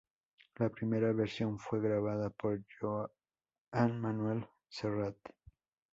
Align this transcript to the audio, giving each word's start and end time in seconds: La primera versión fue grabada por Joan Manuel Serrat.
La 0.55 0.67
primera 0.69 1.13
versión 1.13 1.59
fue 1.59 1.79
grabada 1.79 2.31
por 2.31 2.59
Joan 2.79 3.99
Manuel 4.01 4.47
Serrat. 4.67 5.15